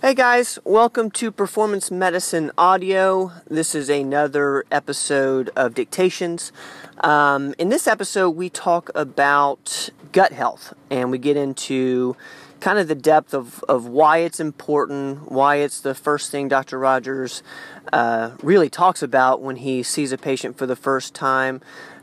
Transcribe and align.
Hey 0.00 0.14
guys, 0.14 0.60
welcome 0.62 1.10
to 1.10 1.32
Performance 1.32 1.90
Medicine 1.90 2.52
Audio. 2.56 3.32
This 3.50 3.74
is 3.74 3.90
another 3.90 4.64
episode 4.70 5.50
of 5.56 5.74
Dictations. 5.74 6.52
Um, 7.00 7.52
in 7.58 7.68
this 7.68 7.88
episode, 7.88 8.30
we 8.30 8.48
talk 8.48 8.92
about 8.94 9.90
gut 10.12 10.30
health 10.30 10.72
and 10.88 11.10
we 11.10 11.18
get 11.18 11.36
into 11.36 12.14
kind 12.60 12.78
of 12.78 12.86
the 12.86 12.94
depth 12.94 13.34
of, 13.34 13.64
of 13.68 13.86
why 13.86 14.18
it's 14.18 14.38
important, 14.38 15.32
why 15.32 15.56
it's 15.56 15.80
the 15.80 15.96
first 15.96 16.30
thing 16.30 16.46
Dr. 16.46 16.78
Rogers 16.78 17.42
uh, 17.92 18.36
really 18.40 18.70
talks 18.70 19.02
about 19.02 19.42
when 19.42 19.56
he 19.56 19.82
sees 19.82 20.12
a 20.12 20.18
patient 20.18 20.56
for 20.56 20.66
the 20.66 20.76
first 20.76 21.12
time. 21.12 21.60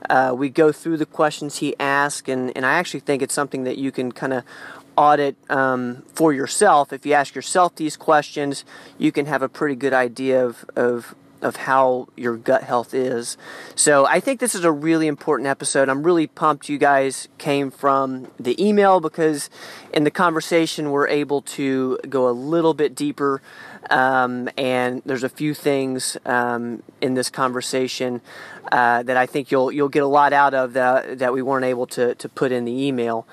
Uh, 0.10 0.34
we 0.38 0.50
go 0.50 0.74
through 0.74 0.98
the 0.98 1.06
questions 1.06 1.60
he 1.60 1.74
asks, 1.80 2.28
and, 2.28 2.52
and 2.58 2.66
I 2.66 2.74
actually 2.74 3.00
think 3.00 3.22
it's 3.22 3.34
something 3.34 3.64
that 3.64 3.78
you 3.78 3.94
can 3.94 4.12
kind 4.12 4.34
of 4.34 4.44
audit 4.98 5.36
um, 5.50 6.04
for 6.14 6.34
yourself. 6.34 6.94
If 6.94 7.06
you 7.06 7.14
ask 7.14 7.36
yourself 7.36 7.76
these 7.76 7.98
questions, 7.98 8.66
you 8.98 9.12
can 9.12 9.26
have 9.26 9.42
a 9.42 9.50
pretty 9.50 9.76
good 9.76 9.94
idea 9.94 10.46
of, 10.46 10.66
of 10.76 11.16
of 11.42 11.56
how 11.58 12.08
your 12.16 12.36
gut 12.38 12.64
health 12.64 12.94
is. 12.94 13.38
So 13.76 14.06
I 14.06 14.20
think 14.20 14.40
this 14.40 14.56
is 14.56 14.64
a 14.64 14.72
really 14.72 15.08
important 15.08 15.48
episode. 15.48 15.90
I'm 15.90 16.02
really 16.02 16.28
pumped 16.28 16.70
you 16.70 16.78
guys 16.78 17.28
came 17.38 17.70
from 17.70 18.32
the 18.40 18.62
email 18.62 19.00
because 19.00 19.50
in 19.94 20.06
the 20.06 20.12
conversation 20.12 20.92
we're 20.92 21.08
able 21.08 21.42
to 21.42 22.00
go 22.10 22.28
a 22.28 22.32
little 22.32 22.74
bit 22.74 22.96
deeper. 22.96 23.42
Um, 23.92 24.50
and 24.58 25.04
there's 25.06 25.24
a 25.24 25.30
few 25.30 25.54
things 25.54 26.18
um, 26.26 26.82
in 27.02 27.14
this 27.14 27.30
conversation 27.30 28.22
uh, 28.72 29.04
that 29.04 29.16
I 29.16 29.28
think 29.28 29.52
you'll 29.52 29.72
you'll 29.72 29.90
get 29.90 30.02
a 30.02 30.08
lot 30.08 30.34
out 30.34 30.56
of 30.56 30.74
that 30.74 31.20
that 31.20 31.34
we 31.34 31.44
weren't 31.44 31.66
able 31.66 31.86
to 31.88 32.16
to 32.16 32.28
put 32.28 32.52
in 32.52 32.66
the 32.66 32.72
email. 32.88 33.28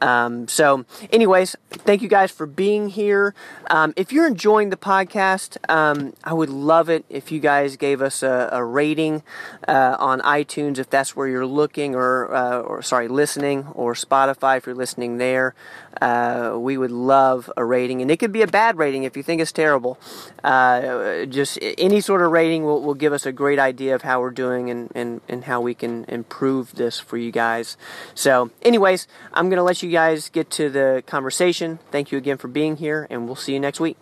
Um, 0.00 0.48
so, 0.48 0.84
anyways, 1.12 1.56
thank 1.70 2.02
you 2.02 2.08
guys 2.08 2.30
for 2.30 2.46
being 2.46 2.88
here. 2.88 3.34
Um, 3.70 3.92
if 3.96 4.12
you're 4.12 4.26
enjoying 4.26 4.70
the 4.70 4.76
podcast, 4.76 5.56
um, 5.68 6.14
I 6.24 6.32
would 6.32 6.50
love 6.50 6.88
it 6.88 7.04
if 7.08 7.32
you 7.32 7.40
guys 7.40 7.76
gave 7.76 8.02
us 8.02 8.22
a, 8.22 8.48
a 8.52 8.64
rating 8.64 9.22
uh, 9.66 9.96
on 9.98 10.20
iTunes 10.20 10.78
if 10.78 10.90
that's 10.90 11.16
where 11.16 11.28
you're 11.28 11.46
looking, 11.46 11.94
or, 11.94 12.34
uh, 12.34 12.60
or 12.60 12.82
sorry, 12.82 13.08
listening, 13.08 13.66
or 13.74 13.94
Spotify 13.94 14.58
if 14.58 14.66
you're 14.66 14.74
listening 14.74 15.18
there. 15.18 15.54
Uh, 16.00 16.54
we 16.58 16.76
would 16.76 16.90
love 16.90 17.50
a 17.56 17.64
rating, 17.64 18.02
and 18.02 18.10
it 18.10 18.18
could 18.18 18.32
be 18.32 18.42
a 18.42 18.46
bad 18.46 18.76
rating 18.76 19.04
if 19.04 19.16
you 19.16 19.22
think 19.22 19.40
it's 19.40 19.52
terrible. 19.52 19.98
Uh, 20.44 21.24
just 21.24 21.58
any 21.62 22.00
sort 22.00 22.20
of 22.20 22.30
rating 22.30 22.64
will, 22.64 22.82
will 22.82 22.94
give 22.94 23.14
us 23.14 23.24
a 23.24 23.32
great 23.32 23.58
idea 23.58 23.94
of 23.94 24.02
how 24.02 24.20
we're 24.20 24.30
doing 24.30 24.68
and, 24.68 24.92
and, 24.94 25.22
and 25.28 25.44
how 25.44 25.60
we 25.60 25.72
can 25.74 26.04
improve 26.04 26.74
this 26.74 27.00
for 27.00 27.16
you 27.16 27.32
guys. 27.32 27.78
So, 28.14 28.50
anyways, 28.60 29.08
I'm 29.32 29.48
going 29.48 29.56
to 29.56 29.62
let 29.62 29.82
you 29.82 29.85
guys 29.90 30.28
get 30.28 30.50
to 30.52 30.70
the 30.70 31.02
conversation. 31.06 31.78
Thank 31.90 32.12
you 32.12 32.18
again 32.18 32.38
for 32.38 32.48
being 32.48 32.76
here, 32.76 33.06
and 33.10 33.26
we'll 33.26 33.36
see 33.36 33.52
you 33.52 33.60
next 33.60 33.80
week. 33.80 33.96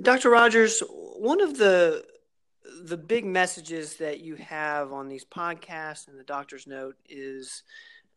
Dr. 0.00 0.30
Rogers, 0.30 0.82
one 0.88 1.40
of 1.40 1.58
the 1.58 2.04
the 2.84 2.96
big 2.96 3.24
messages 3.24 3.96
that 3.96 4.20
you 4.20 4.34
have 4.34 4.92
on 4.92 5.08
these 5.08 5.24
podcasts 5.24 6.08
and 6.08 6.18
the 6.18 6.24
doctor's 6.24 6.66
note 6.66 6.96
is 7.08 7.62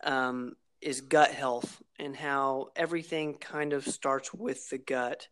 um, 0.03 0.55
is 0.81 1.01
gut 1.01 1.31
health 1.31 1.81
and 1.99 2.15
how 2.15 2.69
everything 2.75 3.35
kind 3.35 3.73
of 3.73 3.85
starts 3.85 4.33
with 4.33 4.69
the 4.69 4.77
gut. 4.77 5.27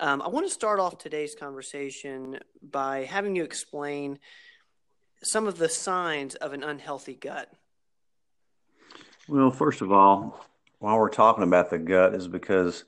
Um, 0.00 0.20
I 0.22 0.28
want 0.28 0.46
to 0.46 0.52
start 0.52 0.80
off 0.80 0.98
today's 0.98 1.34
conversation 1.34 2.40
by 2.60 3.04
having 3.04 3.36
you 3.36 3.44
explain 3.44 4.18
some 5.22 5.46
of 5.46 5.58
the 5.58 5.68
signs 5.68 6.34
of 6.36 6.52
an 6.52 6.62
unhealthy 6.64 7.14
gut. 7.14 7.52
Well, 9.28 9.50
first 9.50 9.80
of 9.80 9.92
all, 9.92 10.44
while 10.78 10.98
we're 10.98 11.08
talking 11.08 11.44
about 11.44 11.70
the 11.70 11.78
gut, 11.78 12.14
is 12.14 12.26
because 12.28 12.84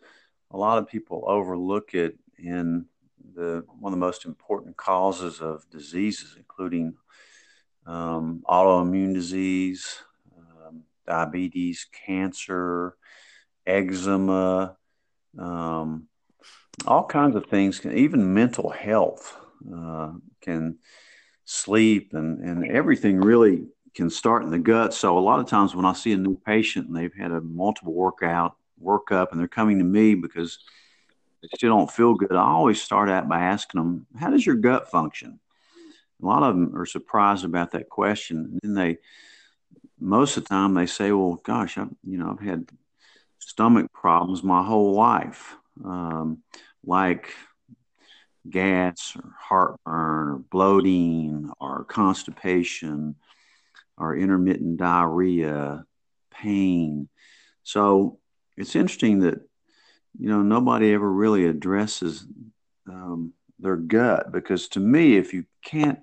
a 0.50 0.56
lot 0.56 0.78
of 0.78 0.88
people 0.88 1.24
overlook 1.26 1.94
it 1.94 2.18
in 2.38 2.86
the 3.34 3.64
one 3.78 3.92
of 3.92 3.98
the 3.98 4.04
most 4.04 4.24
important 4.24 4.76
causes 4.76 5.40
of 5.40 5.68
diseases, 5.70 6.34
including 6.36 6.94
um, 7.86 8.42
autoimmune 8.48 9.14
disease, 9.14 10.02
diabetes, 11.06 11.86
cancer, 11.92 12.96
eczema, 13.66 14.76
um, 15.38 16.08
all 16.86 17.04
kinds 17.04 17.36
of 17.36 17.46
things, 17.46 17.78
can, 17.78 17.96
even 17.96 18.34
mental 18.34 18.70
health 18.70 19.36
uh, 19.74 20.12
can 20.40 20.78
sleep 21.44 22.10
and, 22.12 22.40
and 22.40 22.66
everything 22.70 23.20
really 23.20 23.66
can 23.94 24.10
start 24.10 24.42
in 24.42 24.50
the 24.50 24.58
gut. 24.58 24.92
So 24.94 25.16
a 25.16 25.20
lot 25.20 25.40
of 25.40 25.46
times 25.46 25.74
when 25.74 25.84
I 25.84 25.92
see 25.92 26.12
a 26.12 26.16
new 26.16 26.36
patient 26.36 26.88
and 26.88 26.96
they've 26.96 27.14
had 27.14 27.30
a 27.30 27.40
multiple 27.40 27.92
workout, 27.92 28.56
workup, 28.82 29.30
and 29.30 29.40
they're 29.40 29.48
coming 29.48 29.78
to 29.78 29.84
me 29.84 30.14
because 30.14 30.58
they 31.42 31.48
still 31.54 31.76
don't 31.76 31.90
feel 31.90 32.14
good, 32.14 32.32
I 32.32 32.44
always 32.44 32.82
start 32.82 33.08
out 33.08 33.28
by 33.28 33.40
asking 33.40 33.80
them, 33.80 34.06
how 34.18 34.30
does 34.30 34.44
your 34.44 34.56
gut 34.56 34.90
function? 34.90 35.38
A 36.22 36.26
lot 36.26 36.42
of 36.42 36.54
them 36.54 36.76
are 36.76 36.86
surprised 36.86 37.44
about 37.44 37.72
that 37.72 37.88
question. 37.88 38.58
And 38.62 38.76
they 38.76 38.98
most 40.00 40.36
of 40.36 40.44
the 40.44 40.48
time 40.48 40.74
they 40.74 40.86
say, 40.86 41.12
well, 41.12 41.40
gosh, 41.44 41.78
I, 41.78 41.86
you 42.02 42.18
know, 42.18 42.30
I've 42.30 42.46
had 42.46 42.68
stomach 43.38 43.92
problems 43.92 44.42
my 44.42 44.62
whole 44.62 44.94
life, 44.94 45.56
um, 45.84 46.42
like 46.84 47.32
gas 48.48 49.16
or 49.16 49.34
heartburn 49.38 50.28
or 50.28 50.44
bloating 50.50 51.50
or 51.60 51.84
constipation 51.84 53.16
or 53.96 54.16
intermittent 54.16 54.76
diarrhea, 54.76 55.84
pain. 56.30 57.08
So 57.62 58.18
it's 58.56 58.76
interesting 58.76 59.20
that, 59.20 59.40
you 60.18 60.28
know, 60.28 60.42
nobody 60.42 60.92
ever 60.92 61.10
really 61.10 61.46
addresses 61.46 62.26
um, 62.88 63.32
their 63.58 63.76
gut 63.76 64.32
because 64.32 64.68
to 64.68 64.80
me, 64.80 65.16
if 65.16 65.32
you 65.32 65.44
can't 65.64 66.00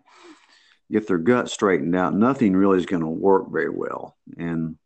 get 0.92 1.08
their 1.08 1.18
gut 1.18 1.50
straightened 1.50 1.96
out, 1.96 2.14
nothing 2.14 2.56
really 2.56 2.78
is 2.78 2.86
going 2.86 3.02
to 3.02 3.08
work 3.08 3.52
very 3.52 3.70
well. 3.70 4.18
And 4.38 4.78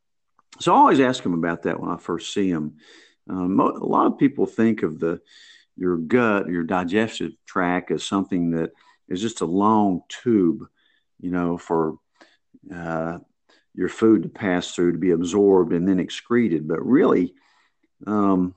so 0.60 0.74
I 0.74 0.78
always 0.78 1.00
ask 1.00 1.24
them 1.24 1.34
about 1.34 1.64
that 1.64 1.80
when 1.80 1.90
I 1.90 1.98
first 1.98 2.34
see 2.34 2.52
them. 2.52 2.78
Um, 3.30 3.60
a 3.60 3.84
lot 3.84 4.08
of 4.08 4.20
people 4.20 4.46
think 4.46 4.84
of 4.84 5.00
the 5.00 5.20
your 5.76 5.98
gut, 5.98 6.48
your 6.48 6.64
digestive 6.64 7.34
tract, 7.46 7.92
as 7.92 8.04
something 8.04 8.52
that 8.52 8.72
is 9.10 9.22
just 9.22 9.42
a 9.42 9.46
long 9.46 10.02
tube, 10.08 10.66
you 11.20 11.32
know, 11.32 11.58
for 11.58 11.98
uh, 12.74 13.20
your 13.74 13.90
food 13.90 14.24
to 14.24 14.30
pass 14.30 14.72
through 14.72 14.94
to 14.94 14.98
be 14.98 15.12
absorbed 15.12 15.74
and 15.74 15.88
then 15.88 16.00
excreted. 16.00 16.68
But 16.68 16.86
really, 16.86 17.34
um, 18.08 18.56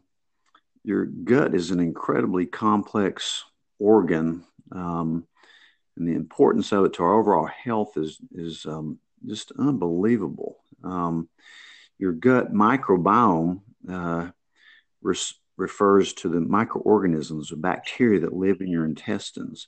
your 0.84 1.06
gut 1.06 1.54
is 1.54 1.70
an 1.70 1.80
incredibly 1.80 2.46
complex 2.46 3.44
organ. 3.78 4.44
Um, 4.72 5.26
and 5.96 6.06
the 6.06 6.14
importance 6.14 6.72
of 6.72 6.84
it 6.84 6.92
to 6.94 7.02
our 7.02 7.18
overall 7.18 7.46
health 7.46 7.96
is 7.96 8.18
is 8.32 8.64
um, 8.66 8.98
just 9.26 9.52
unbelievable. 9.58 10.58
Um, 10.84 11.28
your 11.98 12.12
gut 12.12 12.52
microbiome 12.52 13.60
uh, 13.90 14.30
res- 15.02 15.34
refers 15.56 16.12
to 16.14 16.28
the 16.28 16.40
microorganisms, 16.40 17.48
the 17.48 17.56
bacteria 17.56 18.20
that 18.20 18.32
live 18.32 18.60
in 18.60 18.68
your 18.68 18.84
intestines. 18.84 19.66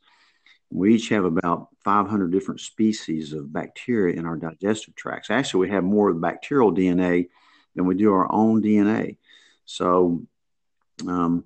We 0.71 0.95
each 0.95 1.09
have 1.09 1.25
about 1.25 1.69
500 1.85 2.31
different 2.31 2.61
species 2.61 3.33
of 3.33 3.53
bacteria 3.53 4.17
in 4.17 4.27
our 4.27 4.37
digestive 4.37 4.95
tracts. 4.95 5.31
Actually, 5.31 5.69
we 5.69 5.75
have 5.75 5.85
more 5.85 6.11
of 6.11 6.21
bacterial 6.21 6.73
DNA 6.73 7.29
than 7.75 7.87
we 7.87 7.95
do 7.95 8.13
our 8.13 8.31
own 8.33 8.63
DNA. 8.63 9.17
So, 9.65 10.23
um, 11.07 11.45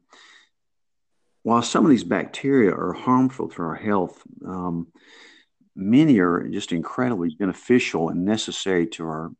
while 1.42 1.62
some 1.62 1.84
of 1.84 1.90
these 1.90 2.04
bacteria 2.04 2.72
are 2.72 2.92
harmful 2.92 3.48
to 3.48 3.62
our 3.62 3.74
health, 3.74 4.22
um, 4.46 4.88
many 5.76 6.18
are 6.18 6.48
just 6.48 6.72
incredibly 6.72 7.34
beneficial 7.34 8.08
and 8.08 8.24
necessary 8.24 8.86
to 8.88 9.04
our 9.04 9.32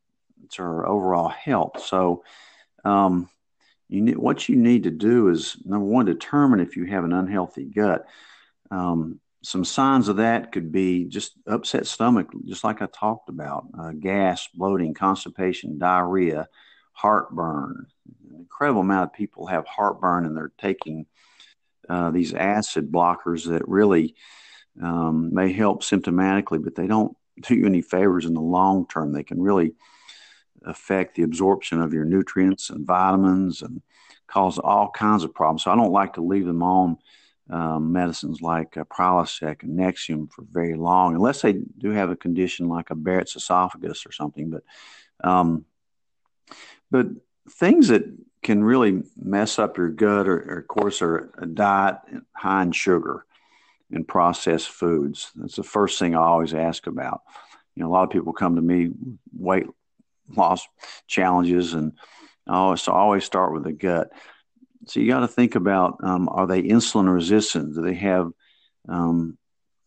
to 0.51 0.63
our 0.63 0.87
overall 0.87 1.29
health. 1.29 1.83
So, 1.85 2.25
um, 2.85 3.29
you 3.89 4.13
what 4.13 4.49
you 4.49 4.57
need 4.57 4.85
to 4.85 4.91
do 4.91 5.29
is 5.29 5.57
number 5.65 5.87
one, 5.87 6.07
determine 6.07 6.61
if 6.61 6.77
you 6.77 6.85
have 6.87 7.05
an 7.05 7.13
unhealthy 7.13 7.65
gut. 7.65 8.07
Um, 8.71 9.21
some 9.45 9.65
signs 9.65 10.09
of 10.09 10.17
that 10.17 10.53
could 10.53 10.73
be 10.73 11.05
just 11.05 11.33
upset 11.47 11.87
stomach, 11.87 12.29
just 12.47 12.65
like 12.65 12.81
I 12.81 12.87
talked 12.87 13.29
about, 13.29 13.67
uh, 13.79 13.91
gas, 13.91 14.49
bloating, 14.55 14.95
constipation, 14.95 15.79
diarrhea, 15.79 16.49
heartburn. 16.93 17.87
An 18.31 18.37
incredible 18.39 18.81
amount 18.81 19.11
of 19.11 19.13
people 19.13 19.47
have 19.47 19.67
heartburn 19.67 20.25
and 20.25 20.35
they're 20.35 20.53
taking 20.57 21.05
uh, 21.91 22.11
these 22.11 22.33
acid 22.33 22.91
blockers 22.91 23.47
that 23.47 23.69
really 23.69 24.15
um, 24.83 25.35
may 25.35 25.53
help 25.53 25.83
symptomatically, 25.83 26.63
but 26.65 26.75
they 26.75 26.87
don't 26.87 27.15
do 27.43 27.55
you 27.55 27.67
any 27.67 27.83
favors 27.83 28.25
in 28.25 28.33
the 28.33 28.41
long 28.41 28.87
term. 28.89 29.13
They 29.13 29.25
can 29.25 29.43
really 29.43 29.75
affect 30.65 31.17
the 31.17 31.23
absorption 31.23 31.83
of 31.83 31.93
your 31.93 32.07
nutrients 32.07 32.71
and 32.71 32.87
vitamins 32.87 33.61
and 33.61 33.83
cause 34.27 34.59
all 34.59 34.91
kinds 34.91 35.23
of 35.23 35.35
problems. 35.35 35.65
So 35.65 35.71
I 35.71 35.77
don't 35.77 35.93
like 35.93 36.15
to 36.15 36.23
leave 36.23 36.47
them 36.47 36.63
on 36.63 36.97
um, 37.51 37.93
medicines 37.93 38.41
like 38.41 38.77
uh, 38.77 38.85
Prilosec 38.85 39.63
and 39.63 39.79
Nexium 39.79 40.31
for 40.33 40.45
very 40.51 40.75
long, 40.75 41.15
unless 41.15 41.43
they 41.43 41.53
do 41.53 41.91
have 41.91 42.11
a 42.11 42.17
condition 42.17 42.69
like 42.69 42.91
a 42.91 42.95
Barrett's 42.95 43.37
esophagus 43.37 44.07
or 44.07 44.13
something. 44.13 44.51
But 44.51 44.63
um, 45.23 45.65
but 46.91 47.07
things 47.51 47.89
that 47.89 48.05
can 48.43 48.63
really 48.63 49.03
mess 49.17 49.59
up 49.59 49.77
your 49.77 49.89
gut, 49.89 50.29
or, 50.29 50.37
or 50.37 50.59
of 50.59 50.69
course, 50.69 51.03
are 51.03 51.31
a 51.39 51.47
diet 51.47 51.97
high 52.33 52.63
in 52.63 52.73
sugar 52.73 53.27
and 53.91 54.07
processed 54.07 54.69
foods. 54.69 55.31
That's 55.35 55.57
the 55.57 55.63
first 55.63 55.99
thing 55.99 56.15
I 56.15 56.21
always 56.21 56.55
ask 56.55 56.87
about. 56.87 57.23
You 57.75 57.83
know, 57.83 57.91
a 57.91 57.93
lot 57.93 58.05
of 58.05 58.11
people 58.11 58.33
come 58.33 58.57
to 58.57 58.63
me 58.63 58.91
weight 59.37 59.67
loss 60.35 60.67
challenges, 61.07 61.75
and 61.75 61.93
I 62.47 62.57
always, 62.57 62.83
so 62.83 62.93
I 62.93 62.97
always 62.97 63.25
start 63.25 63.53
with 63.53 63.65
the 63.65 63.73
gut. 63.73 64.13
So 64.87 65.01
you 65.01 65.09
got 65.09 65.21
to 65.21 65.29
think 65.29 65.55
about: 65.55 65.99
um, 66.03 66.29
Are 66.29 66.47
they 66.47 66.63
insulin 66.63 67.13
resistant? 67.13 67.75
Do 67.75 67.83
they 67.83 67.95
have 67.95 68.31
um, 68.89 69.39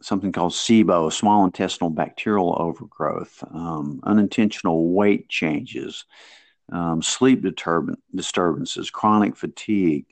something 0.02 0.32
called 0.32 0.54
SIBO, 0.54 1.12
small 1.12 1.46
intestinal 1.46 1.90
bacterial 1.90 2.56
overgrowth, 2.60 3.44
um, 3.52 4.00
unintentional 4.04 4.92
weight 4.92 5.30
changes, 5.30 6.06
um, 6.72 7.02
sleep 7.02 7.44
disturbances, 8.16 8.90
chronic 8.90 9.36
fatigue, 9.36 10.06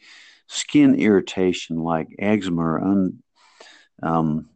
skin 0.47 0.95
irritation 0.95 1.77
like 1.77 2.15
eczema 2.19 2.61
or 2.61 2.81
un, 2.81 3.23
um, 4.03 4.49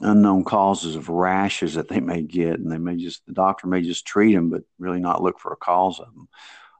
unknown 0.00 0.44
causes 0.44 0.96
of 0.96 1.08
rashes 1.08 1.74
that 1.74 1.88
they 1.88 2.00
may 2.00 2.22
get, 2.22 2.58
and 2.58 2.70
they 2.70 2.78
may 2.78 2.96
just 2.96 3.24
the 3.26 3.32
doctor 3.32 3.66
may 3.66 3.82
just 3.82 4.06
treat 4.06 4.34
them, 4.34 4.50
but 4.50 4.62
really 4.78 5.00
not 5.00 5.22
look 5.22 5.38
for 5.38 5.52
a 5.52 5.56
cause 5.56 6.00
of 6.00 6.06
them. 6.14 6.28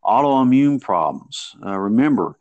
Autoimmune 0.04 0.80
problems. 0.80 1.54
Uh, 1.64 1.78
remember, 1.78 2.36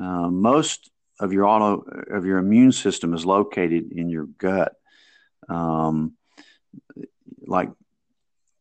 uh, 0.00 0.28
most 0.28 0.90
of 1.18 1.32
your 1.32 1.46
auto 1.46 1.82
of 2.10 2.26
your 2.26 2.38
immune 2.38 2.72
system 2.72 3.14
is 3.14 3.24
located 3.24 3.92
in 3.92 4.08
your 4.10 4.26
gut. 4.26 4.74
Um, 5.48 6.14
like 7.46 7.70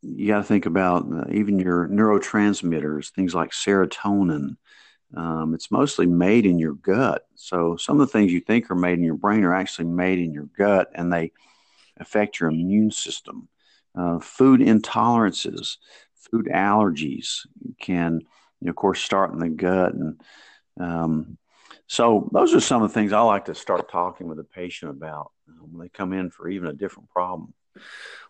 you 0.01 0.27
got 0.27 0.37
to 0.37 0.43
think 0.43 0.65
about 0.65 1.05
uh, 1.11 1.25
even 1.31 1.59
your 1.59 1.87
neurotransmitters, 1.87 3.09
things 3.09 3.33
like 3.33 3.51
serotonin. 3.51 4.57
Um, 5.15 5.53
it's 5.53 5.71
mostly 5.71 6.05
made 6.05 6.45
in 6.45 6.59
your 6.59 6.73
gut. 6.73 7.25
So 7.35 7.75
some 7.77 7.99
of 7.99 8.07
the 8.07 8.11
things 8.11 8.31
you 8.31 8.41
think 8.41 8.69
are 8.69 8.75
made 8.75 8.97
in 8.97 9.03
your 9.03 9.15
brain 9.15 9.43
are 9.43 9.53
actually 9.53 9.85
made 9.85 10.19
in 10.19 10.33
your 10.33 10.49
gut, 10.57 10.91
and 10.93 11.11
they 11.11 11.31
affect 11.97 12.39
your 12.39 12.49
immune 12.49 12.91
system. 12.91 13.47
Uh, 13.95 14.19
food 14.19 14.59
intolerances, 14.59 15.77
food 16.13 16.47
allergies 16.47 17.47
can, 17.79 18.19
you 18.59 18.65
know, 18.65 18.71
of 18.71 18.75
course, 18.75 19.01
start 19.01 19.31
in 19.31 19.39
the 19.39 19.49
gut, 19.49 19.93
and 19.93 20.19
um, 20.79 21.37
so 21.87 22.29
those 22.31 22.53
are 22.53 22.59
some 22.59 22.81
of 22.81 22.89
the 22.89 22.93
things 22.93 23.13
I 23.13 23.21
like 23.21 23.45
to 23.45 23.55
start 23.55 23.91
talking 23.91 24.27
with 24.27 24.37
the 24.37 24.43
patient 24.43 24.91
about 24.91 25.31
when 25.59 25.79
they 25.79 25.89
come 25.89 26.13
in 26.13 26.29
for 26.31 26.49
even 26.49 26.69
a 26.69 26.73
different 26.73 27.09
problem. 27.09 27.53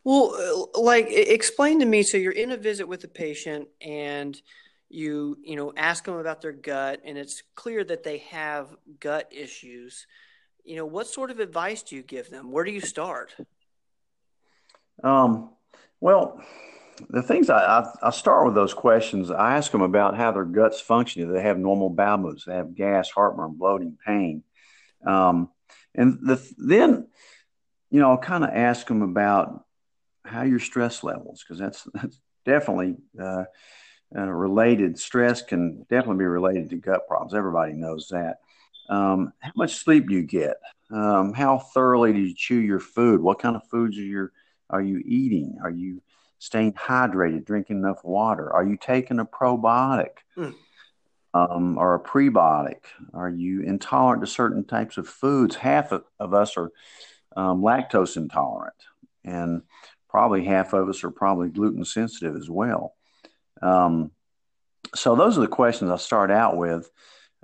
Well, 0.04 0.68
uh, 0.76 0.80
like 0.80 1.08
explain 1.10 1.80
to 1.80 1.86
me. 1.86 2.04
So 2.04 2.18
you're 2.18 2.32
in 2.32 2.52
a 2.52 2.58
visit 2.58 2.88
with 2.88 3.04
a 3.04 3.08
patient, 3.08 3.68
and 3.82 4.40
you 4.90 5.38
you 5.44 5.56
know 5.56 5.74
ask 5.76 6.04
them 6.04 6.16
about 6.16 6.42
their 6.42 6.52
gut, 6.52 7.02
and 7.06 7.18
it's 7.18 7.44
clear 7.56 7.84
that 7.84 8.04
they 8.04 8.20
have 8.30 8.76
gut 9.00 9.30
issues. 9.32 10.06
You 10.64 10.76
know, 10.78 10.86
what 10.86 11.08
sort 11.08 11.32
of 11.32 11.40
advice 11.40 11.84
do 11.84 11.96
you 11.96 12.04
give 12.04 12.30
them? 12.30 12.52
Where 12.52 12.66
do 12.66 12.72
you 12.72 12.82
start? 12.82 13.36
Um, 15.04 15.52
well, 16.00 16.42
the 17.10 17.22
things 17.22 17.50
I, 17.50 17.60
I, 17.60 17.92
I, 18.04 18.10
start 18.12 18.46
with 18.46 18.56
those 18.56 18.74
questions, 18.74 19.32
I 19.32 19.58
ask 19.58 19.72
them 19.72 19.82
about 19.82 20.16
how 20.16 20.32
their 20.32 20.46
guts 20.46 20.80
function. 20.80 21.28
Do 21.28 21.34
they 21.34 21.42
have 21.42 21.58
normal 21.58 21.90
bowel 21.90 22.18
movements? 22.18 22.46
They 22.46 22.56
have 22.56 22.76
gas, 22.76 23.10
heartburn, 23.10 23.56
bloating, 23.58 23.98
pain. 24.06 24.44
Um, 25.06 25.50
and 25.94 26.20
the, 26.22 26.42
then, 26.58 27.08
you 27.90 28.00
know, 28.00 28.12
I'll 28.12 28.18
kind 28.18 28.44
of 28.44 28.50
ask 28.52 28.88
them 28.88 29.02
about 29.02 29.66
how 30.24 30.44
your 30.44 30.60
stress 30.60 31.04
levels, 31.04 31.44
because 31.44 31.60
that's, 31.60 31.88
that's 31.94 32.20
definitely 32.46 32.96
uh, 33.20 33.46
uh, 34.16 34.28
related. 34.28 34.98
Stress 34.98 35.42
can 35.42 35.86
definitely 35.90 36.20
be 36.20 36.26
related 36.26 36.70
to 36.70 36.78
gut 36.78 37.08
problems. 37.08 37.34
Everybody 37.34 37.74
knows 37.74 38.10
that. 38.10 38.38
Um, 38.90 39.34
how 39.40 39.52
much 39.56 39.76
sleep 39.76 40.08
do 40.08 40.14
you 40.14 40.24
get? 40.24 40.58
Um, 40.92 41.34
how 41.34 41.58
thoroughly 41.58 42.14
do 42.14 42.20
you 42.20 42.36
chew 42.36 42.60
your 42.60 42.80
food? 42.80 43.20
What 43.20 43.40
kind 43.40 43.56
of 43.56 43.68
foods 43.70 43.98
are 43.98 44.04
you 44.04 44.30
are 44.70 44.82
you 44.82 45.02
eating? 45.06 45.58
Are 45.64 45.70
you 45.70 46.02
staying 46.46 46.74
hydrated, 46.74 47.44
drinking 47.44 47.78
enough 47.78 48.04
water? 48.04 48.54
Are 48.54 48.64
you 48.64 48.78
taking 48.78 49.20
a 49.20 49.26
probiotic 49.26 50.18
mm. 50.38 50.54
um, 51.34 51.80
or 51.80 51.96
a 51.96 52.00
prebiotic? 52.00 52.82
Are 53.16 53.30
you 53.30 53.62
intolerant 53.62 54.22
to 54.22 54.28
certain 54.28 54.64
types 54.64 54.98
of 54.98 55.08
foods? 55.08 55.56
Half 55.56 55.92
of, 55.92 56.04
of 56.20 56.36
us 56.36 56.56
are 56.56 56.70
um, 57.36 57.62
lactose 57.64 58.16
intolerant, 58.16 58.76
and 59.24 59.64
probably 60.08 60.46
half 60.46 60.74
of 60.74 60.88
us 60.88 61.04
are 61.04 61.10
probably 61.10 61.50
gluten 61.50 61.84
sensitive 61.84 62.36
as 62.36 62.48
well. 62.48 62.94
Um, 63.64 64.12
so 64.94 65.16
those 65.16 65.40
are 65.40 65.42
the 65.42 65.48
questions 65.48 65.90
I 65.90 65.98
start 65.98 66.30
out 66.30 66.58
with, 66.58 66.92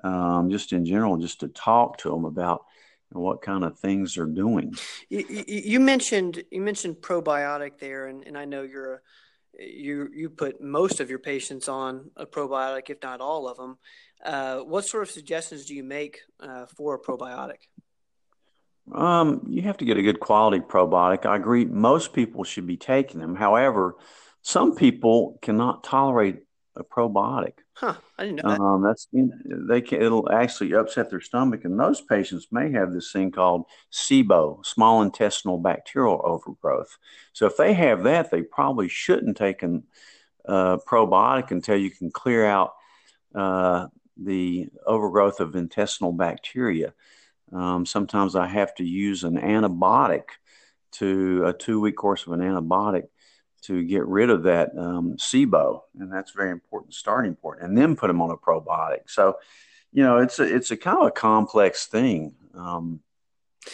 um, 0.04 0.52
just 0.52 0.74
in 0.74 0.86
general, 0.86 1.18
just 1.18 1.40
to 1.40 1.48
talk 1.48 1.98
to 2.00 2.10
them 2.10 2.26
about 2.26 2.66
what 3.12 3.42
kind 3.42 3.64
of 3.64 3.78
things 3.78 4.16
they're 4.16 4.26
doing. 4.26 4.74
You, 5.10 5.26
you, 5.48 5.80
mentioned 5.80 6.44
you 6.52 6.62
mentioned 6.62 6.98
probiotic 6.98 7.80
there, 7.80 8.08
and, 8.08 8.26
and 8.26 8.38
I 8.38 8.46
know 8.46 8.64
you're 8.64 8.96
a, 8.96 9.00
you 9.60 10.10
you 10.14 10.30
put 10.30 10.62
most 10.62 11.00
of 11.00 11.10
your 11.10 11.20
patients 11.20 11.68
on 11.68 12.10
a 12.16 12.26
probiotic, 12.26 12.90
if 12.90 13.02
not 13.04 13.22
all 13.22 13.48
of 13.48 13.58
them. 13.58 13.78
Uh, 14.24 14.60
what 14.60 14.86
sort 14.86 15.04
of 15.04 15.12
suggestions 15.12 15.66
do 15.66 15.76
you 15.76 15.84
make 15.84 16.20
uh, 16.40 16.66
for 16.68 16.96
a 16.96 17.00
probiotic? 17.00 17.68
Um, 18.92 19.46
you 19.48 19.62
have 19.64 19.78
to 19.78 19.86
get 19.86 19.98
a 19.98 20.02
good 20.02 20.20
quality 20.20 20.60
probiotic. 20.60 21.26
I 21.26 21.36
agree. 21.36 21.66
Most 21.66 22.14
people 22.14 22.44
should 22.44 22.68
be 22.68 22.78
taking 22.78 23.20
them. 23.20 23.36
However, 23.36 23.96
some 24.42 24.76
people 24.76 25.38
cannot 25.42 25.84
tolerate 25.84 26.40
a 26.76 26.84
probiotic. 26.84 27.54
Huh? 27.82 27.96
I 28.16 28.26
didn't 28.26 28.44
know 28.44 28.50
that. 28.52 28.62
Um, 28.62 28.84
that's 28.84 29.08
they 29.12 29.82
can. 29.82 30.04
It'll 30.04 30.32
actually 30.32 30.74
upset 30.74 31.10
their 31.10 31.20
stomach, 31.20 31.66
and 31.66 31.80
those 31.80 32.00
patients 32.00 32.48
may 32.52 32.72
have 32.74 32.94
this 32.94 33.12
thing 33.12 33.32
called 33.32 33.66
SIBO, 33.92 34.64
small 34.64 35.02
intestinal 35.02 35.58
bacterial 35.58 36.22
overgrowth. 36.24 36.96
So 37.34 37.48
if 37.48 37.58
they 37.58 37.74
have 37.74 38.04
that, 38.04 38.30
they 38.30 38.44
probably 38.44 38.88
shouldn't 38.88 39.36
take 39.36 39.64
a 39.64 39.82
uh, 40.48 40.78
probiotic 40.88 41.50
until 41.50 41.76
you 41.76 41.90
can 41.90 42.12
clear 42.12 42.46
out 42.46 42.74
uh, 43.34 43.88
the 44.16 44.70
overgrowth 44.86 45.40
of 45.40 45.56
intestinal 45.56 46.14
bacteria. 46.14 46.94
Um, 47.52 47.88
sometimes 47.88 48.36
I 48.36 48.46
have 48.46 48.76
to 48.76 48.84
use 48.84 49.24
an 49.24 49.40
antibiotic 49.40 50.26
to 50.94 51.46
a 51.48 51.54
two 51.54 51.80
week 51.80 51.96
course 51.96 52.28
of 52.28 52.34
an 52.34 52.42
antibiotic 52.42 53.06
to 53.62 53.84
get 53.84 54.06
rid 54.06 54.30
of 54.30 54.44
that 54.44 54.78
um, 54.78 55.16
SIBO, 55.18 55.82
and 56.00 56.12
that's 56.12 56.32
very 56.32 56.52
important 56.52 56.94
starting 56.94 57.36
point, 57.36 57.62
and 57.62 57.78
then 57.78 57.96
put 57.96 58.08
them 58.08 58.22
on 58.22 58.32
a 58.32 58.38
probiotic. 58.38 59.10
So, 59.10 59.38
you 59.92 60.04
know, 60.04 60.18
it's 60.18 60.40
a 60.40 60.44
it's 60.44 60.72
a 60.72 60.78
kind 60.78 60.98
of 61.00 61.08
a 61.08 61.12
complex 61.12 61.88
thing 61.88 62.34
um, 62.56 63.02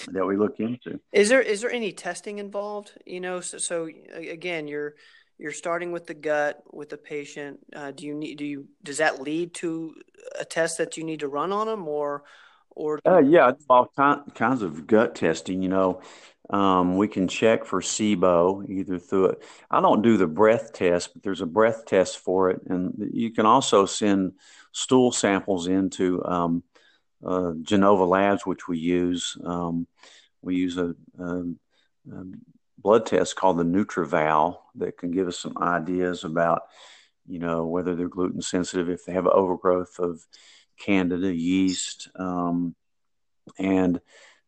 that 0.09 0.25
we 0.25 0.35
look 0.35 0.59
into. 0.59 0.99
Is 1.11 1.29
there 1.29 1.41
is 1.41 1.61
there 1.61 1.71
any 1.71 1.91
testing 1.91 2.39
involved? 2.39 2.91
You 3.05 3.21
know, 3.21 3.41
so, 3.41 3.57
so 3.57 3.89
again, 4.13 4.67
you're 4.67 4.95
you're 5.37 5.51
starting 5.51 5.91
with 5.91 6.07
the 6.07 6.13
gut 6.13 6.63
with 6.71 6.89
the 6.89 6.97
patient. 6.97 7.59
Uh, 7.75 7.91
do 7.91 8.05
you 8.05 8.13
need 8.13 8.37
do 8.37 8.45
you 8.45 8.67
does 8.83 8.97
that 8.97 9.21
lead 9.21 9.53
to 9.55 9.95
a 10.39 10.45
test 10.45 10.79
that 10.79 10.97
you 10.97 11.03
need 11.03 11.21
to 11.21 11.27
run 11.27 11.51
on 11.51 11.67
them, 11.67 11.87
or 11.87 12.23
or 12.69 12.99
uh, 13.05 13.19
yeah, 13.19 13.51
all 13.69 13.91
kinds 14.35 14.61
of 14.61 14.87
gut 14.87 15.15
testing. 15.15 15.61
You 15.61 15.69
know, 15.69 16.01
um, 16.49 16.95
we 16.97 17.07
can 17.07 17.27
check 17.27 17.65
for 17.65 17.81
SIBO 17.81 18.69
either 18.69 18.99
through 18.99 19.25
it. 19.27 19.43
I 19.69 19.81
don't 19.81 20.01
do 20.01 20.17
the 20.17 20.27
breath 20.27 20.73
test, 20.73 21.13
but 21.13 21.23
there's 21.23 21.41
a 21.41 21.45
breath 21.45 21.85
test 21.85 22.19
for 22.19 22.49
it, 22.49 22.61
and 22.67 23.09
you 23.13 23.31
can 23.31 23.45
also 23.45 23.85
send 23.85 24.33
stool 24.71 25.11
samples 25.11 25.67
into 25.67 26.23
um, 26.25 26.63
uh, 27.25 27.51
Genova 27.61 28.05
Labs, 28.05 28.45
which 28.45 28.67
we 28.67 28.77
use. 28.77 29.37
Um, 29.43 29.87
we 30.41 30.55
use 30.55 30.77
a, 30.77 30.95
a, 31.19 31.25
a, 32.11 32.23
blood 32.77 33.05
test 33.05 33.35
called 33.35 33.57
the 33.57 33.63
NutrEval 33.63 34.59
that 34.75 34.97
can 34.97 35.11
give 35.11 35.27
us 35.27 35.39
some 35.39 35.57
ideas 35.57 36.23
about, 36.23 36.61
you 37.27 37.39
know, 37.39 37.65
whether 37.65 37.95
they're 37.95 38.07
gluten 38.07 38.41
sensitive, 38.41 38.87
if 38.87 39.03
they 39.03 39.13
have 39.13 39.25
overgrowth 39.25 39.99
of 39.99 40.25
Candida 40.79 41.33
yeast, 41.33 42.07
um, 42.15 42.75
and 43.57 43.99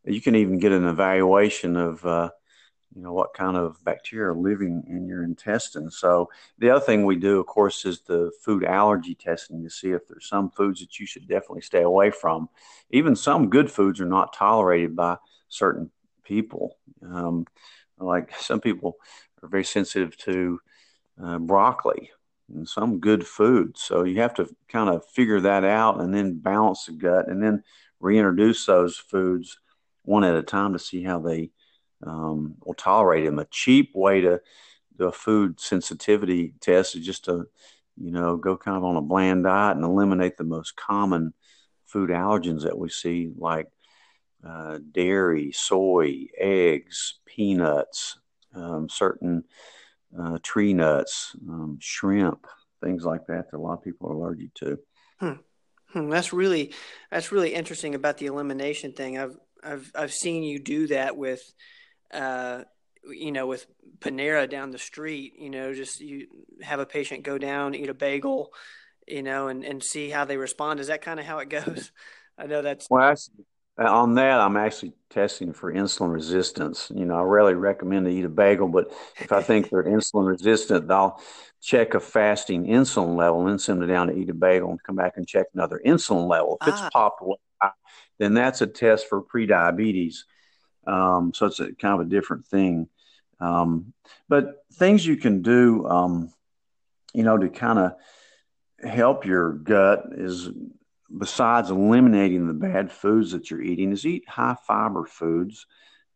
you 0.06 0.22
can 0.22 0.36
even 0.36 0.60
get 0.60 0.72
an 0.72 0.88
evaluation 0.88 1.75
of 1.75 2.06
uh, 2.06 2.29
you 2.96 3.01
know 3.01 3.13
what 3.13 3.34
kind 3.34 3.56
of 3.56 3.84
bacteria 3.84 4.29
are 4.32 4.36
living 4.36 4.84
in 4.88 5.08
your 5.08 5.24
intestines. 5.24 5.98
So 5.98 6.29
the 6.58 6.70
other 6.70 6.84
thing 6.84 7.06
we 7.06 7.15
do, 7.15 7.39
of 7.39 7.46
course, 7.46 7.86
is 7.86 8.01
the 8.01 8.32
food 8.44 8.63
allergy 8.63 9.15
testing 9.15 9.63
to 9.63 9.70
see 9.70 9.91
if 9.91 10.08
there's 10.08 10.27
some 10.27 10.50
foods 10.51 10.79
that 10.79 11.00
you 11.00 11.06
should 11.06 11.27
definitely 11.27 11.62
stay 11.62 11.84
away 11.84 12.12
from. 12.12 12.50
Even 12.91 13.15
some 13.15 13.50
good 13.50 13.72
foods 13.72 14.01
are 14.01 14.06
not 14.06 14.34
tolerated 14.34 14.96
by 14.96 15.18
certain 15.50 15.91
people. 16.24 16.77
Um, 17.03 17.46
like 18.00 18.34
some 18.39 18.60
people 18.60 18.96
are 19.44 19.50
very 19.50 19.65
sensitive 19.65 20.18
to 20.18 20.60
uh, 21.24 21.38
broccoli 21.39 22.10
and 22.53 22.68
some 22.68 23.00
good 23.00 23.25
foods. 23.25 23.82
So 23.82 24.03
you 24.03 24.22
have 24.22 24.34
to 24.36 24.50
kind 24.68 24.89
of 24.89 25.06
figure 25.10 25.41
that 25.41 25.63
out 25.63 26.01
and 26.01 26.13
then 26.13 26.39
balance 26.39 26.86
the 26.86 26.94
gut 26.94 27.27
and 27.27 27.44
then 27.44 27.63
reintroduce 28.00 28.65
those 28.65 28.98
foods 28.98 29.58
one 30.10 30.24
at 30.24 30.36
a 30.36 30.44
time 30.44 30.74
to 30.74 30.80
see 30.80 31.04
how 31.04 31.20
they 31.20 31.51
um, 32.06 32.56
will 32.66 32.74
tolerate 32.74 33.25
them. 33.25 33.39
A 33.39 33.46
cheap 33.46 33.92
way 33.96 34.22
to 34.22 34.42
do 34.98 35.06
a 35.06 35.12
food 35.12 35.60
sensitivity 35.60 36.54
test 36.60 36.96
is 36.96 37.06
just 37.06 37.25
to 37.25 37.48
you 38.00 38.12
know, 38.12 38.38
go 38.38 38.56
kind 38.56 38.78
of 38.78 38.84
on 38.84 38.96
a 38.96 39.01
bland 39.01 39.44
diet 39.44 39.75
and 39.75 39.86
eliminate 39.86 40.38
the 40.38 40.44
most 40.44 40.75
common 40.75 41.34
food 41.86 42.10
allergens 42.10 42.63
that 42.63 42.78
we 42.78 42.89
see, 42.89 43.32
like 43.38 43.68
uh, 44.48 44.80
dairy, 44.92 45.51
soy, 45.51 46.28
eggs, 46.38 47.20
peanuts, 47.25 48.18
um, 48.56 48.88
certain 48.88 49.44
uh, 50.18 50.38
tree 50.42 50.74
nuts, 50.74 51.36
um, 51.48 51.78
shrimp, 51.82 52.48
things 52.82 53.04
like 53.04 53.28
that 53.28 53.51
that 53.51 53.58
a 53.58 53.60
lot 53.60 53.74
of 53.74 53.84
people 53.84 54.10
are 54.10 54.13
allergic 54.13 54.54
to. 54.54 54.80
Hmm. 55.20 55.34
Hmm. 55.92 56.10
That's 56.10 56.32
really 56.32 56.72
that's 57.12 57.32
really 57.32 57.54
interesting 57.54 57.96
about 57.96 58.18
the 58.18 58.28
elimination 58.28 58.94
thing. 58.94 59.18
I've 59.18 59.38
I've 59.63 59.92
I've 59.96 60.13
seen 60.13 60.44
you 60.44 60.60
do 60.60 60.88
that 60.88 61.18
with, 61.18 61.42
uh, 62.13 62.63
you 63.10 63.32
know, 63.32 63.48
with 63.48 63.66
Panera 64.00 64.50
down 64.50 64.72
the 64.72 64.78
street. 64.78 65.34
You 65.38 65.50
know, 65.50 65.74
just 65.74 66.00
you 66.00 66.28
have 66.62 66.80
a 66.80 66.86
patient 66.86 67.24
go 67.24 67.38
down, 67.38 67.75
eat 67.75 67.89
a 67.89 67.94
bagel, 67.94 68.51
you 69.08 69.24
know, 69.24 69.48
and 69.48 69.63
and 69.63 69.84
see 69.84 70.10
how 70.10 70.25
they 70.25 70.38
respond. 70.38 70.80
Is 70.80 70.88
that 70.88 71.01
kind 71.01 71.20
of 71.20 71.25
how 71.25 71.39
it 71.39 71.50
goes? 71.50 71.92
I 72.38 72.46
know 72.46 72.62
that's 72.62 72.88
well. 72.89 73.16
On 73.79 74.15
that, 74.15 74.41
I'm 74.41 74.57
actually 74.57 74.93
testing 75.09 75.53
for 75.53 75.74
insulin 75.74 76.13
resistance. 76.13 76.91
You 76.93 77.05
know, 77.05 77.15
I 77.15 77.21
rarely 77.21 77.53
recommend 77.53 78.05
to 78.05 78.12
eat 78.12 78.25
a 78.25 78.29
bagel, 78.29 78.67
but 78.67 78.91
if 79.17 79.31
I 79.31 79.41
think 79.41 79.69
they're 79.69 79.83
insulin 79.83 80.27
resistant, 80.27 80.91
I'll 80.91 81.21
check 81.62 81.93
a 81.93 82.00
fasting 82.00 82.65
insulin 82.65 83.15
level 83.15 83.48
and 83.48 83.59
send 83.59 83.81
them 83.81 83.88
down 83.88 84.07
to 84.07 84.17
eat 84.17 84.29
a 84.29 84.33
bagel 84.33 84.71
and 84.71 84.83
come 84.83 84.95
back 84.95 85.13
and 85.15 85.27
check 85.27 85.48
another 85.53 85.81
insulin 85.86 86.27
level. 86.27 86.57
If 86.62 86.67
it's 86.67 86.81
ah. 86.81 86.89
popped 86.91 87.21
away, 87.21 87.38
then 88.17 88.33
that's 88.33 88.62
a 88.62 88.67
test 88.67 89.07
for 89.07 89.24
prediabetes. 89.24 90.17
Um, 90.86 91.33
so 91.33 91.45
it's 91.45 91.59
a 91.59 91.74
kind 91.74 92.00
of 92.00 92.07
a 92.07 92.09
different 92.09 92.45
thing. 92.48 92.89
Um, 93.39 93.93
but 94.27 94.65
things 94.74 95.05
you 95.05 95.15
can 95.15 95.41
do, 95.41 95.88
um, 95.88 96.33
you 97.13 97.24
know, 97.24 97.38
to 97.38 97.50
kind 97.50 97.79
of 97.79 97.93
help 98.83 99.25
your 99.25 99.53
gut 99.53 100.05
is 100.12 100.50
besides 101.16 101.70
eliminating 101.70 102.48
the 102.48 102.54
bad 102.54 102.92
foods 102.92 103.32
that 103.32 103.50
you're 103.50 103.62
eating, 103.62 103.92
is 103.92 104.06
eat 104.06 104.28
high 104.28 104.56
fiber 104.68 105.06
foods. 105.06 105.66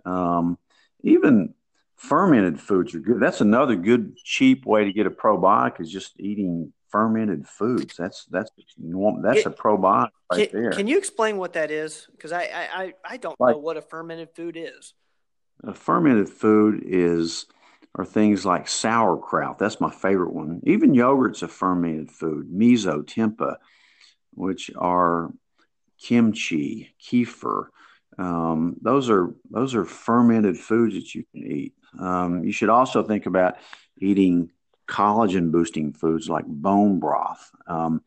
Um, 0.06 0.58
even 1.02 1.54
fermented 1.96 2.60
foods 2.60 2.94
are 2.96 3.00
good. 3.00 3.20
That's 3.20 3.42
another 3.42 3.76
good 3.76 4.18
cheap 4.18 4.66
way 4.66 4.86
to 4.86 4.94
get 4.94 5.08
a 5.08 5.12
probiotic 5.12 5.82
is 5.82 5.92
just 5.92 6.20
eating 6.20 6.74
fermented 6.90 7.48
foods. 7.48 7.96
That's 7.98 8.26
that's 8.26 8.52
that's 8.58 9.40
it, 9.40 9.46
a 9.46 9.50
probiotic 9.50 10.10
right 10.32 10.52
can, 10.52 10.62
there. 10.62 10.72
Can 10.72 10.88
you 10.88 10.98
explain 10.98 11.38
what 11.38 11.54
that 11.54 11.72
is? 11.72 12.08
Because 12.12 12.32
I, 12.32 12.44
I 12.44 12.94
I 13.06 13.18
don't 13.18 13.40
like, 13.40 13.56
know 13.56 13.60
what 13.60 13.78
a 13.78 13.82
fermented 13.82 14.30
food 14.36 14.58
is. 14.58 14.94
A 15.64 15.74
fermented 15.74 16.30
food 16.30 16.84
is 16.86 17.46
are 17.96 18.06
things 18.06 18.46
like 18.46 18.68
sauerkraut. 18.68 19.60
That's 19.60 19.80
my 19.80 19.92
favorite 19.92 20.34
one. 20.34 20.62
Even 20.64 20.94
yogurt's 20.94 21.44
a 21.44 21.48
fermented 21.48 22.12
food. 22.12 22.50
Miso, 22.52 23.04
tempeh 23.04 23.56
which 24.36 24.72
are 24.75 25.32
kimchi, 26.00 26.96
kefir. 27.02 27.68
Um, 28.18 28.75
those 28.82 29.10
are 29.10 29.34
those 29.50 29.74
are 29.75 29.86
fermented 29.86 30.58
foods 30.58 30.96
that 30.96 31.16
you 31.16 31.24
can 31.32 31.52
eat. 31.52 31.74
Um, 32.00 32.44
you 32.44 32.52
should 32.52 32.70
also 32.70 33.04
think 33.04 33.25
about 33.25 33.56
eating 34.00 34.52
collagen 34.88 35.52
boosting 35.52 35.94
foods 35.94 36.30
like 36.30 36.46
bone 36.46 37.00
broth. 37.00 37.52
Um, 37.68 38.04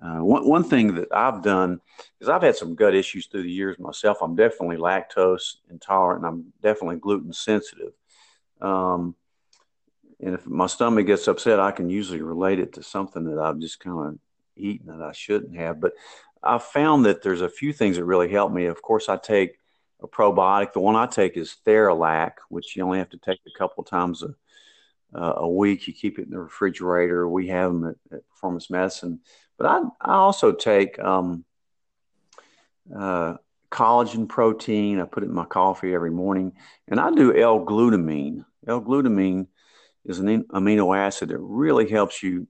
uh, 0.00 0.18
one, 0.18 0.48
one 0.48 0.64
thing 0.64 0.94
that 0.94 1.12
I've 1.12 1.42
done 1.42 1.80
is 2.20 2.28
I've 2.28 2.42
had 2.42 2.56
some 2.56 2.76
gut 2.76 2.94
issues 2.94 3.26
through 3.26 3.42
the 3.42 3.50
years 3.50 3.78
myself. 3.78 4.18
I'm 4.22 4.36
definitely 4.36 4.76
lactose 4.76 5.56
intolerant 5.70 6.24
and 6.24 6.26
I'm 6.26 6.52
definitely 6.62 6.96
gluten 6.96 7.32
sensitive. 7.32 7.92
Um, 8.60 9.16
and 10.20 10.34
if 10.34 10.46
my 10.46 10.66
stomach 10.66 11.06
gets 11.06 11.28
upset, 11.28 11.60
I 11.60 11.72
can 11.72 11.90
usually 11.90 12.22
relate 12.22 12.58
it 12.60 12.74
to 12.74 12.82
something 12.82 13.24
that 13.24 13.40
I've 13.40 13.58
just 13.58 13.80
kind 13.80 14.06
of 14.06 14.18
eaten 14.58 14.86
that 14.88 15.02
I 15.02 15.12
shouldn't 15.12 15.56
have. 15.56 15.80
But 15.80 15.92
I 16.42 16.58
found 16.58 17.06
that 17.06 17.22
there's 17.22 17.40
a 17.40 17.48
few 17.48 17.72
things 17.72 17.96
that 17.96 18.04
really 18.04 18.30
help 18.30 18.52
me. 18.52 18.66
Of 18.66 18.82
course, 18.82 19.08
I 19.08 19.16
take 19.16 19.58
a 20.02 20.08
probiotic. 20.08 20.72
The 20.72 20.80
one 20.80 20.96
I 20.96 21.06
take 21.06 21.36
is 21.36 21.56
Theralac, 21.66 22.32
which 22.48 22.76
you 22.76 22.84
only 22.84 22.98
have 22.98 23.10
to 23.10 23.18
take 23.18 23.40
a 23.46 23.58
couple 23.58 23.82
times 23.84 24.22
a, 24.22 24.34
uh, 25.18 25.34
a 25.38 25.48
week. 25.48 25.86
You 25.86 25.92
keep 25.92 26.18
it 26.18 26.26
in 26.26 26.30
the 26.30 26.38
refrigerator. 26.38 27.28
We 27.28 27.48
have 27.48 27.72
them 27.72 27.84
at, 27.86 28.16
at 28.16 28.28
Performance 28.28 28.70
Medicine. 28.70 29.20
But 29.56 29.66
I, 29.66 29.80
I 30.00 30.14
also 30.14 30.52
take 30.52 30.98
um, 31.00 31.44
uh, 32.94 33.34
collagen 33.70 34.28
protein. 34.28 35.00
I 35.00 35.04
put 35.04 35.24
it 35.24 35.26
in 35.26 35.34
my 35.34 35.44
coffee 35.44 35.94
every 35.94 36.10
morning. 36.10 36.52
And 36.86 37.00
I 37.00 37.10
do 37.10 37.36
L-glutamine. 37.36 38.44
L-glutamine 38.66 39.48
is 40.04 40.20
an 40.20 40.44
amino 40.44 40.96
acid 40.96 41.30
that 41.30 41.38
really 41.38 41.88
helps 41.88 42.22
you 42.22 42.46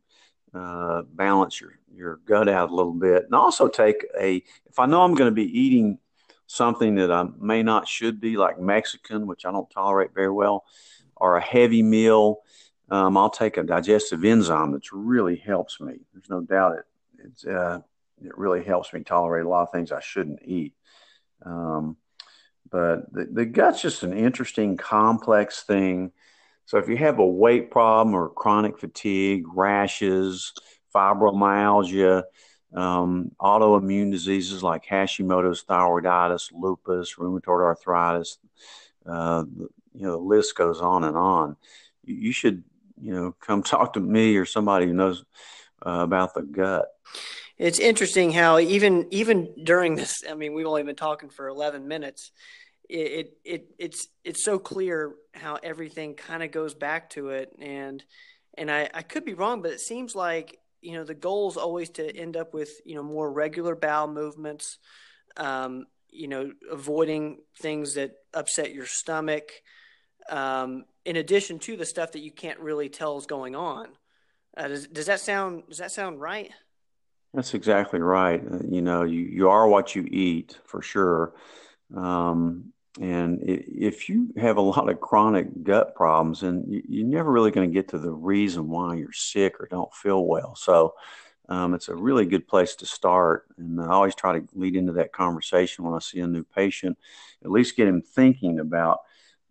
uh, 0.55 1.03
balance 1.03 1.61
your, 1.61 1.79
your 1.95 2.21
gut 2.27 2.49
out 2.49 2.71
a 2.71 2.75
little 2.75 2.93
bit. 2.93 3.25
And 3.25 3.35
also 3.35 3.69
take 3.69 4.07
a, 4.19 4.37
if 4.67 4.79
I 4.79 4.87
know 4.87 5.03
I'm 5.03 5.15
going 5.15 5.31
to 5.31 5.35
be 5.35 5.59
eating 5.59 5.99
something 6.47 6.95
that 6.97 7.13
I 7.13 7.27
may 7.39 7.63
not 7.63 7.87
should 7.87 8.21
be, 8.21 8.37
like 8.37 8.59
Mexican, 8.59 9.27
which 9.27 9.45
I 9.45 9.53
don't 9.53 9.71
tolerate 9.71 10.15
very 10.15 10.31
well, 10.31 10.65
or 11.17 11.37
a 11.37 11.43
heavy 11.43 11.83
meal, 11.83 12.39
um, 12.91 13.17
I'll 13.17 13.31
take 13.31 13.57
a 13.57 13.63
digestive 13.63 14.25
enzyme 14.25 14.73
that 14.73 14.91
really 14.93 15.37
helps 15.37 15.81
me. 15.81 16.01
There's 16.13 16.31
no 16.31 16.41
doubt 16.41 16.79
it, 17.19 17.51
uh, 17.51 17.81
it 18.25 18.37
really 18.39 18.65
helps 18.65 18.93
me 18.93 19.01
tolerate 19.03 19.45
a 19.45 19.49
lot 19.49 19.63
of 19.63 19.73
things 19.73 19.93
I 19.93 20.01
shouldn't 20.01 20.41
eat. 20.45 20.75
Um, 21.45 21.97
but 22.71 23.13
the, 23.13 23.29
the 23.31 23.45
gut's 23.45 23.83
just 23.83 24.03
an 24.03 24.13
interesting, 24.13 24.77
complex 24.77 25.63
thing 25.63 26.13
so 26.69 26.77
if 26.77 26.87
you 26.87 26.99
have 26.99 27.19
a 27.19 27.27
weight 27.27 27.71
problem 27.71 28.15
or 28.15 28.29
chronic 28.29 28.79
fatigue, 28.79 29.47
rashes, 29.49 30.53
fibromyalgia, 30.95 32.25
um, 32.75 33.31
autoimmune 33.41 34.11
diseases 34.11 34.63
like 34.63 34.85
Hashimoto's 34.85 35.65
thyroiditis, 35.65 36.53
lupus, 36.53 37.15
rheumatoid 37.15 37.63
arthritis, 37.63 38.37
uh, 39.07 39.45
you 39.95 40.03
know, 40.03 40.11
the 40.11 40.19
list 40.19 40.57
goes 40.57 40.83
on 40.83 41.05
and 41.05 41.17
on. 41.17 41.57
You, 42.05 42.33
should, 42.33 42.63
you 43.01 43.15
know, 43.15 43.35
come 43.41 43.63
talk 43.63 43.95
to 43.95 44.01
me 44.01 44.37
or 44.37 44.45
somebody 44.45 44.85
who 44.85 44.93
knows 44.93 45.25
uh, 45.87 46.01
about 46.03 46.35
the 46.35 46.43
gut. 46.43 46.85
It's 47.57 47.79
interesting 47.79 48.31
how 48.31 48.59
even 48.59 49.09
even 49.11 49.55
during 49.65 49.97
this, 49.97 50.23
I 50.31 50.35
mean, 50.35 50.53
we've 50.53 50.67
only 50.67 50.83
been 50.83 50.97
talking 50.97 51.31
for 51.31 51.49
11 51.49 51.89
minutes 51.89 52.31
it, 52.89 53.39
it 53.45 53.75
it's 53.79 54.09
it's 54.25 54.45
so 54.45 54.59
clear 54.59 55.15
how 55.35 55.59
everything 55.63 56.15
kind 56.15 56.43
of 56.43 56.51
goes 56.51 56.75
back 56.75 57.11
to 57.11 57.31
it 57.31 57.55
and 57.61 58.03
and 58.57 58.71
I, 58.71 58.89
I 58.93 59.03
could 59.03 59.25
be 59.25 59.35
wrong 59.35 59.63
but 59.63 59.73
it 59.73 59.81
seems 59.81 60.15
like 60.15 60.59
you 60.81 60.95
know 60.95 61.05
the 61.05 61.15
goal 61.15 61.51
is 61.51 61.57
always 61.57 61.91
to 61.91 62.17
end 62.17 62.37
up 62.37 62.55
with 62.55 62.71
you 62.85 62.95
know 62.95 63.03
more 63.03 63.31
regular 63.31 63.75
bowel 63.75 64.09
movements 64.09 64.79
um, 65.37 65.87
you 66.11 66.29
know 66.29 66.53
avoiding 66.71 67.39
things 67.61 67.95
that 67.95 68.13
upset 68.35 68.75
your 68.75 68.87
stomach 68.87 69.53
um, 70.31 70.85
in 71.05 71.17
addition 71.17 71.59
to 71.61 71.77
the 71.77 71.87
stuff 71.87 72.13
that 72.13 72.21
you 72.21 72.31
can't 72.31 72.61
really 72.61 72.89
tell 72.89 73.17
is 73.17 73.27
going 73.27 73.57
on. 73.57 73.89
Uh, 74.57 74.69
does, 74.69 74.87
does 74.89 75.07
that 75.07 75.21
sound 75.21 75.63
does 75.69 75.79
that 75.79 75.93
sound 75.93 76.21
right? 76.21 76.51
That's 77.35 77.55
exactly 77.55 78.01
right. 78.01 78.43
Uh, 78.43 78.59
you 78.69 78.83
know 78.83 79.05
you, 79.05 79.21
you 79.21 79.49
are 79.49 79.69
what 79.69 79.95
you 79.95 80.07
eat 80.11 80.59
for 80.65 80.83
sure. 80.83 81.35
Um, 81.97 82.73
and 83.01 83.41
if 83.43 84.09
you 84.09 84.33
have 84.37 84.57
a 84.57 84.63
lot 84.63 84.89
of 84.89 85.01
chronic 85.01 85.63
gut 85.63 85.95
problems, 85.95 86.43
and 86.43 86.65
you're 86.89 87.07
never 87.07 87.31
really 87.31 87.51
going 87.51 87.69
to 87.69 87.75
get 87.75 87.89
to 87.89 87.99
the 87.99 88.11
reason 88.11 88.69
why 88.69 88.97
you're 88.97 89.13
sick 89.13 89.61
or 89.61 89.67
don't 89.67 89.93
feel 89.95 90.25
well. 90.25 90.57
So 90.57 90.95
um, 91.49 91.75
it's 91.75 91.89
a 91.89 91.95
really 91.95 92.27
good 92.27 92.49
place 92.49 92.75
to 92.77 92.87
start. 92.87 93.47
And 93.57 93.81
I 93.81 93.89
always 93.89 94.15
try 94.15 94.39
to 94.39 94.47
lead 94.55 94.77
into 94.77 94.93
that 94.95 95.13
conversation 95.13 95.85
when 95.85 95.95
I 95.95 96.01
see 96.01 96.21
a 96.21 96.27
new 96.27 96.45
patient, 96.45 96.99
at 97.45 97.51
least 97.51 97.77
get 97.77 97.89
him 97.89 98.03
thinking 98.03 98.59
about 98.59 99.01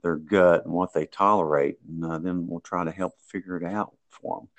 their 0.03 0.15
gut 0.15 0.65
and 0.65 0.73
what 0.73 0.93
they 0.93 1.05
tolerate. 1.05 1.77
And 1.87 2.05
uh, 2.05 2.19
then 2.19 2.47
we'll 2.47 2.59
try 2.59 2.83
to 2.83 2.91
help 2.91 3.13
figure 3.21 3.57
it 3.57 3.63
out 3.63 3.93
for 4.09 4.39
them. 4.39 4.49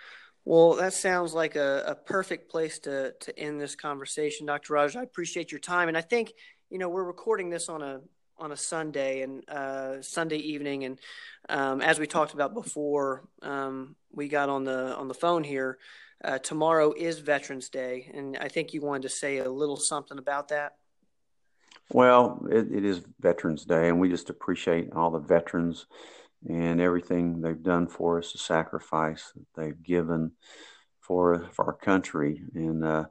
Well, 0.44 0.74
that 0.76 0.94
sounds 0.94 1.34
like 1.34 1.56
a, 1.56 1.84
a 1.88 1.94
perfect 1.94 2.50
place 2.50 2.78
to, 2.80 3.12
to 3.12 3.38
end 3.38 3.60
this 3.60 3.76
conversation, 3.76 4.46
Dr. 4.46 4.72
Raj. 4.72 4.96
I 4.96 5.02
appreciate 5.02 5.52
your 5.52 5.60
time. 5.60 5.88
And 5.88 5.96
I 5.96 6.00
think, 6.00 6.32
you 6.70 6.78
know, 6.78 6.88
we're 6.88 7.04
recording 7.04 7.50
this 7.50 7.68
on 7.68 7.82
a 7.82 8.00
on 8.38 8.52
a 8.52 8.56
Sunday 8.56 9.22
and 9.22 9.48
uh, 9.48 10.02
Sunday 10.02 10.38
evening, 10.38 10.84
and 10.84 10.98
um, 11.48 11.80
as 11.80 11.98
we 11.98 12.06
talked 12.06 12.34
about 12.34 12.54
before, 12.54 13.28
um, 13.42 13.96
we 14.12 14.28
got 14.28 14.48
on 14.48 14.64
the 14.64 14.94
on 14.96 15.08
the 15.08 15.14
phone 15.14 15.44
here. 15.44 15.78
Uh, 16.24 16.38
tomorrow 16.38 16.92
is 16.92 17.20
Veterans 17.20 17.68
Day, 17.68 18.10
and 18.12 18.36
I 18.40 18.48
think 18.48 18.74
you 18.74 18.80
wanted 18.80 19.02
to 19.02 19.08
say 19.08 19.38
a 19.38 19.50
little 19.50 19.76
something 19.76 20.18
about 20.18 20.48
that. 20.48 20.76
Well, 21.92 22.44
it, 22.50 22.72
it 22.72 22.84
is 22.84 23.00
Veterans 23.20 23.64
Day, 23.64 23.88
and 23.88 24.00
we 24.00 24.08
just 24.08 24.30
appreciate 24.30 24.92
all 24.92 25.10
the 25.10 25.20
veterans 25.20 25.86
and 26.48 26.80
everything 26.80 27.40
they've 27.40 27.62
done 27.62 27.86
for 27.86 28.18
us, 28.18 28.32
the 28.32 28.38
sacrifice 28.38 29.32
that 29.34 29.46
they've 29.54 29.82
given 29.82 30.32
for 31.00 31.48
for 31.52 31.66
our 31.66 31.72
country, 31.72 32.42
and 32.54 32.84
uh, 32.84 33.04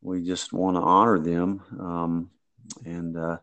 we 0.00 0.22
just 0.22 0.52
want 0.52 0.76
to 0.76 0.82
honor 0.82 1.18
them. 1.18 1.62
Um, 1.78 2.30
and 2.84 3.16
uh, 3.16 3.38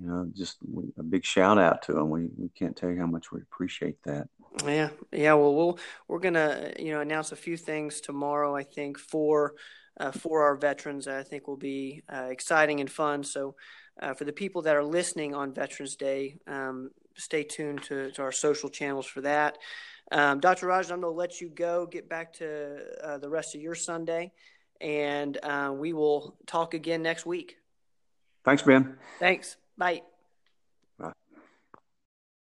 you 0.00 0.06
know, 0.06 0.28
just 0.34 0.58
a 0.98 1.02
big 1.02 1.24
shout 1.24 1.58
out 1.58 1.82
to 1.82 1.92
them. 1.92 2.10
We, 2.10 2.28
we 2.36 2.48
can't 2.48 2.76
tell 2.76 2.90
you 2.90 2.98
how 2.98 3.06
much 3.06 3.32
we 3.32 3.40
appreciate 3.40 4.02
that. 4.04 4.28
Yeah, 4.66 4.90
yeah. 5.12 5.34
Well, 5.34 5.54
we'll 5.54 5.78
we're 6.08 6.18
gonna 6.18 6.72
you 6.78 6.92
know 6.92 7.00
announce 7.00 7.32
a 7.32 7.36
few 7.36 7.56
things 7.56 8.00
tomorrow. 8.00 8.54
I 8.54 8.64
think 8.64 8.98
for 8.98 9.54
uh, 9.98 10.10
for 10.10 10.42
our 10.42 10.56
veterans, 10.56 11.08
I 11.08 11.22
think 11.22 11.46
will 11.46 11.56
be 11.56 12.02
uh, 12.12 12.28
exciting 12.30 12.80
and 12.80 12.90
fun. 12.90 13.24
So, 13.24 13.56
uh, 14.00 14.14
for 14.14 14.24
the 14.24 14.32
people 14.32 14.62
that 14.62 14.76
are 14.76 14.84
listening 14.84 15.34
on 15.34 15.54
Veterans 15.54 15.96
Day, 15.96 16.36
um, 16.46 16.90
stay 17.16 17.42
tuned 17.42 17.82
to, 17.84 18.10
to, 18.12 18.22
our 18.22 18.32
social 18.32 18.68
channels 18.68 19.06
for 19.06 19.20
that. 19.20 19.58
Um, 20.10 20.40
Dr. 20.40 20.66
Raj, 20.66 20.90
I'm 20.90 21.00
going 21.00 21.12
to 21.12 21.16
let 21.16 21.40
you 21.40 21.48
go, 21.48 21.86
get 21.86 22.08
back 22.08 22.32
to 22.34 22.84
uh, 23.02 23.18
the 23.18 23.28
rest 23.28 23.54
of 23.54 23.60
your 23.60 23.74
Sunday, 23.74 24.32
and 24.80 25.38
uh, 25.42 25.72
we 25.74 25.92
will 25.92 26.36
talk 26.46 26.74
again 26.74 27.02
next 27.02 27.26
week. 27.26 27.56
Thanks, 28.44 28.62
Ben. 28.62 28.96
Thanks. 29.18 29.56
Bye. 29.76 30.02